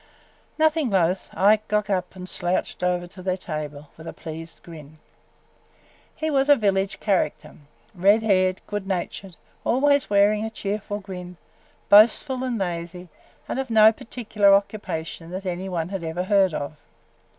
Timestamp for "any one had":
15.45-16.03